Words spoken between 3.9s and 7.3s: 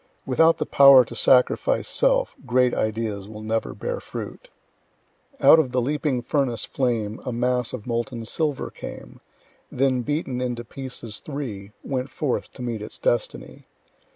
fruit. Out of the leaping furnace flame